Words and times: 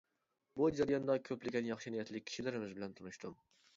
بۇ 0.61 0.69
جەرياندا 0.77 1.17
كۆپلىگەن 1.29 1.69
ياخشى 1.73 1.93
نىيەتلىك 1.97 2.25
كىشىلىرىمىز 2.31 2.77
بىلەن 2.81 2.97
تونۇشتۇم. 3.01 3.37